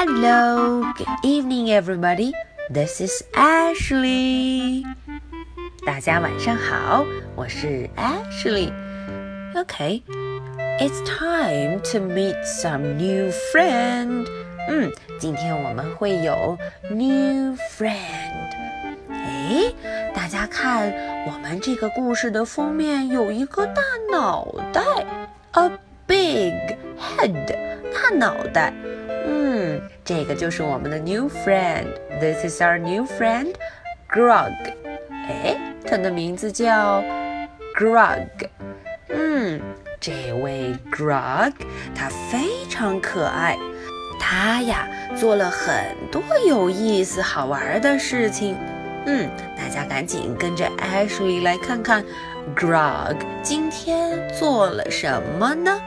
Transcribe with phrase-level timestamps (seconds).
[0.00, 2.32] Hello, good evening, everybody.
[2.70, 4.84] This is Ashley.
[5.84, 10.02] 大家晚上好，我是 Ashley。Okay,
[10.80, 14.26] it's time to meet some new friend.
[14.68, 16.56] 嗯，今天我们会有
[16.90, 17.92] new friend。
[19.10, 19.72] 哎，
[20.14, 20.90] 大家看，
[21.26, 24.82] 我们这个故事的封面有一个大脑袋，
[25.52, 25.70] a
[26.06, 27.46] big head，
[27.92, 28.72] 大脑袋。
[30.03, 31.87] 这个就是我们的 new friend。
[32.19, 33.53] This is our new friend,
[34.09, 34.53] Grog。
[35.27, 35.55] 哎，
[35.85, 37.03] 他的名字叫
[37.77, 38.27] Grog。
[39.09, 39.61] 嗯，
[39.99, 41.53] 这位 Grog
[41.95, 43.57] 他非常可爱。
[44.19, 48.57] 他呀做了很多有意思、好玩的事情。
[49.05, 52.03] 嗯，大家赶紧跟着 Ashley 来看看
[52.55, 55.81] Grog 今天做了什么呢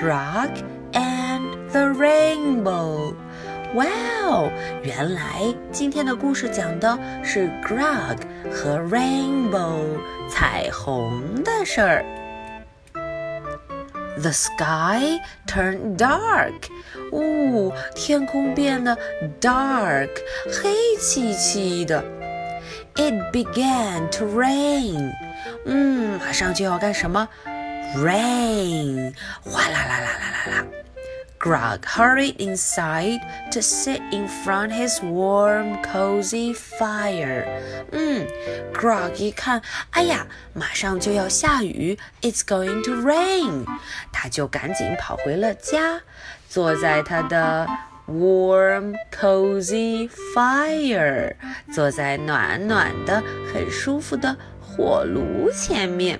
[0.00, 0.50] ？Grog
[0.92, 1.23] and
[1.70, 3.14] the Rainbow。
[3.74, 3.84] 哇
[4.26, 4.50] 哦，
[4.82, 8.18] 原来今天的故事讲的是 Grog
[8.50, 9.80] 和 Rainbow
[10.30, 12.04] 彩虹的事儿。
[14.20, 16.52] The sky turned dark.
[17.10, 18.96] 呜、天空变得
[19.40, 20.08] dark，
[20.46, 22.02] 黑漆漆的。
[22.94, 25.12] It began to rain.
[25.66, 27.28] 嗯，马上就要干什么
[27.96, 30.83] ？Rain，哗啦啦啦啦啦啦。
[31.44, 33.20] Grog hurried inside
[33.52, 37.44] to sit in front his warm, cozy fire.
[37.92, 38.26] 嗯
[38.72, 43.66] ，Grog 一看，哎呀，马上就要下雨，It's going to rain，
[44.10, 46.00] 他就赶紧跑回了家，
[46.48, 47.68] 坐在他的
[48.08, 51.34] warm, cozy fire，
[51.74, 56.18] 坐在暖暖的、很舒服的火炉前面。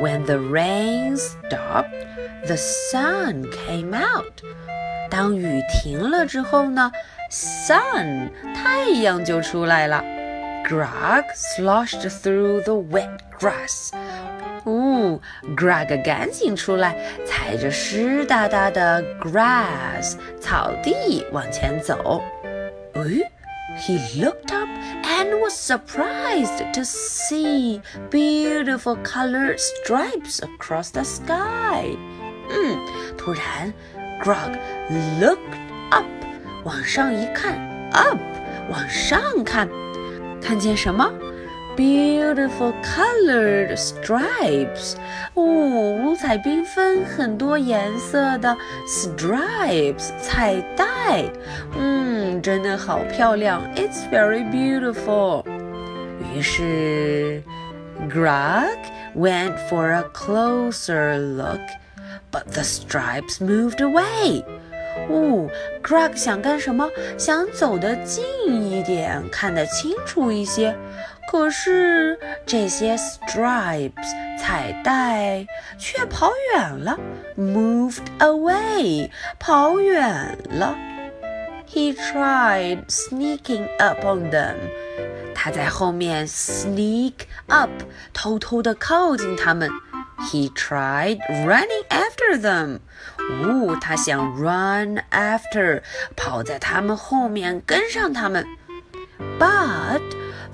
[0.00, 1.90] When the rain stopped,
[2.46, 4.42] the sun came out.
[5.10, 6.92] 当雨停了之后呢
[7.30, 10.02] ，sun 太阳就出来了。
[10.68, 13.90] Grug sloshed through the wet grass.
[14.64, 15.18] 哦
[15.56, 16.94] ，Grug 赶紧出来，
[17.24, 22.22] 踩着湿哒哒的 grass 草地往前走。
[22.92, 23.22] 诶
[23.78, 24.52] ，He looked
[25.18, 31.96] and was surprised to see beautiful colored stripes across the sky。
[32.50, 32.78] 嗯，
[33.16, 33.72] 突然
[34.22, 34.56] ，Grug
[34.88, 35.58] hmm, looked
[35.90, 36.06] up，
[36.64, 37.58] 往上一看
[37.92, 38.18] ，up，
[38.70, 39.68] 往上看，
[40.40, 41.10] 看见什么？
[41.77, 44.93] ？Beautiful colored stripes，
[45.33, 48.55] 哦，五彩缤纷、很多颜色的
[48.87, 51.23] stripes 彩带，
[51.75, 55.43] 嗯，真的好漂亮，It's very beautiful。
[56.35, 57.41] 于是，
[58.07, 58.77] Grog
[59.15, 61.59] went for a closer look,
[62.31, 64.43] but the stripes moved away.
[65.09, 65.49] 哦，
[65.81, 66.87] Grog 想干什么？
[67.17, 70.75] 想走得近一点，看得清楚一些。
[71.31, 73.91] 可是这些 stripes
[74.39, 75.45] 彩带
[75.77, 76.99] 却跑远了，
[77.37, 80.75] moved away，跑远了。
[81.67, 84.55] He tried sneaking up on them，
[85.33, 87.13] 他在后面 sneak
[87.47, 87.71] up，
[88.13, 89.69] 偷偷的靠近他们。
[90.19, 92.79] He tried running after them，
[93.17, 95.81] 哦，他想 run after，
[96.15, 98.45] 跑在他们后面跟上他们。
[99.39, 100.01] But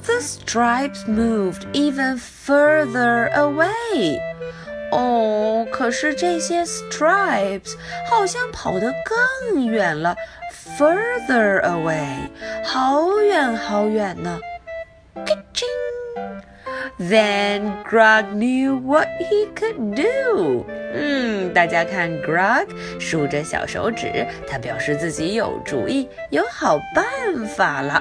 [0.07, 4.19] the stripes moved even further away.
[4.93, 7.75] 哦，可是这些 stripes
[8.09, 8.93] 好像跑得
[9.51, 10.15] 更远了
[10.79, 12.31] ，further away，
[12.65, 14.39] 好远好远呢。
[16.97, 20.65] Then Grug knew what he could do.
[20.95, 22.69] 嗯，大家看，Grug
[23.01, 28.01] 竖着小手指，他表示自己有主意，有好办法了。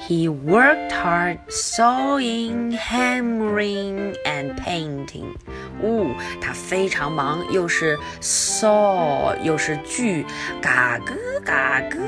[0.00, 5.34] He worked hard sewing, hammering, and painting.
[5.82, 10.26] 哦，他非常忙，又是 saw，又是锯，
[10.60, 11.14] 嘎咯
[11.44, 11.98] 嘎咯，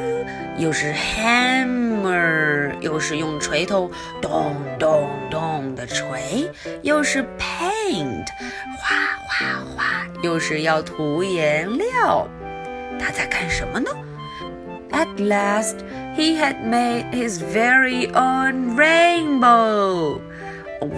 [0.58, 3.90] 又是 hammer，又是用锤头
[4.20, 6.50] 咚咚咚的锤，
[6.82, 8.26] 又是 paint，
[8.78, 12.28] 哗哗哗，又是要涂颜料。
[12.98, 13.90] 他在干什么呢
[14.95, 15.77] ？At last.
[16.15, 20.19] he had made his very own rainbow.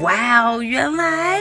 [0.01, 1.39] 哇哦，原来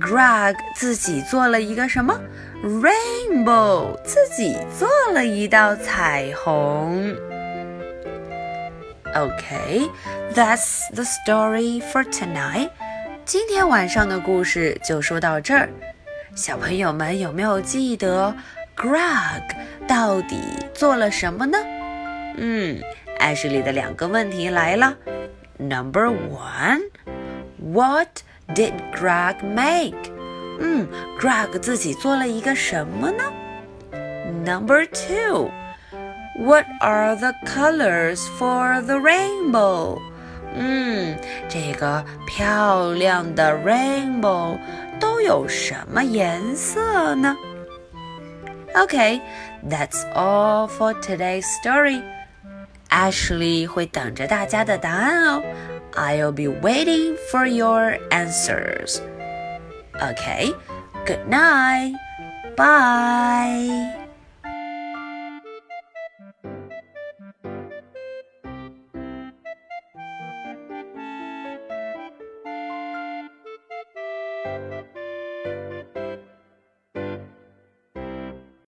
[0.00, 2.18] Grog 自己做了一个什么
[2.62, 7.14] rainbow，自己做了一道彩虹。
[9.14, 9.88] Okay,
[10.34, 12.70] that's the story for tonight.
[13.24, 15.68] 今天晚上的故事就说到这儿。
[16.34, 18.34] 小朋友们有没有记得
[18.76, 19.42] Greg
[19.86, 20.36] 到底
[20.74, 21.58] 做了什么呢？
[22.38, 22.80] 嗯，
[23.18, 24.96] 艾什里的两个问题来了。
[25.58, 28.22] Number one，What
[28.54, 30.10] did Greg make？
[30.58, 33.24] 嗯，Greg 自己做了一个什么呢？
[34.44, 39.98] Number two，What are the colors for the rainbow？
[40.56, 41.16] 嗯，
[41.48, 44.58] 这个漂亮的 rainbow
[45.00, 47.36] 都有什么颜色呢？
[48.74, 49.20] Okay,
[49.68, 52.02] that's all for today's story.
[52.89, 55.43] Ashley 会等着大家的答案哦。
[55.93, 59.01] I'll be waiting for your answers.
[59.95, 60.53] Okay,
[61.05, 61.93] good night.
[62.55, 63.99] Bye.